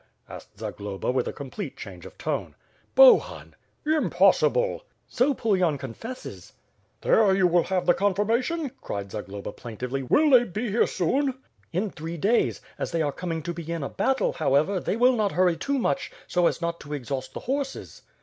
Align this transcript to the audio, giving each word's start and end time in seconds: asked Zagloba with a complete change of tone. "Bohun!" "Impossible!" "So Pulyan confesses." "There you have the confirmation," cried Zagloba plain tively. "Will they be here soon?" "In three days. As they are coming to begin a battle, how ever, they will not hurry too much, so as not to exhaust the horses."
asked 0.27 0.57
Zagloba 0.57 1.11
with 1.11 1.27
a 1.27 1.31
complete 1.31 1.77
change 1.77 2.07
of 2.07 2.17
tone. 2.17 2.55
"Bohun!" 2.95 3.53
"Impossible!" 3.85 4.83
"So 5.07 5.35
Pulyan 5.35 5.77
confesses." 5.77 6.53
"There 7.01 7.35
you 7.35 7.47
have 7.61 7.85
the 7.85 7.93
confirmation," 7.93 8.71
cried 8.81 9.11
Zagloba 9.11 9.51
plain 9.51 9.77
tively. 9.77 10.09
"Will 10.09 10.31
they 10.31 10.43
be 10.45 10.71
here 10.71 10.87
soon?" 10.87 11.37
"In 11.71 11.91
three 11.91 12.17
days. 12.17 12.61
As 12.79 12.89
they 12.89 13.03
are 13.03 13.11
coming 13.11 13.43
to 13.43 13.53
begin 13.53 13.83
a 13.83 13.89
battle, 13.89 14.33
how 14.33 14.55
ever, 14.55 14.79
they 14.79 14.97
will 14.97 15.15
not 15.15 15.33
hurry 15.33 15.55
too 15.55 15.77
much, 15.77 16.11
so 16.25 16.47
as 16.47 16.63
not 16.63 16.79
to 16.79 16.93
exhaust 16.95 17.35
the 17.35 17.41
horses." 17.41 18.01